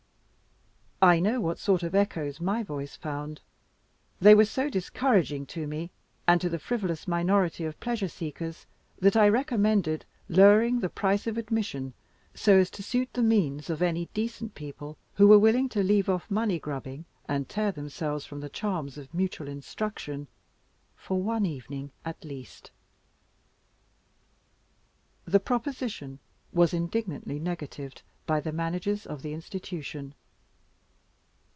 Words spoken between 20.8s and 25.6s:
for one evening at least. The